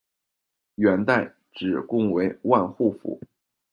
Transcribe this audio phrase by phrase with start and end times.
[0.77, 3.21] 元代，止贡为万户府。